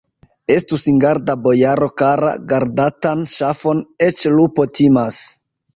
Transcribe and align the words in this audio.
Estu 0.53 0.79
singarda, 0.83 1.35
bojaro 1.43 1.91
kara: 2.03 2.33
gardatan 2.55 3.25
ŝafon 3.35 3.87
eĉ 4.09 4.29
lupo 4.41 4.69
timas! 4.81 5.25